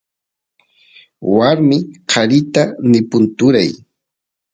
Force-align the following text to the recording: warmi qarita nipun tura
warmi 1.35 1.77
qarita 2.09 2.63
nipun 2.89 3.23
tura 3.37 3.61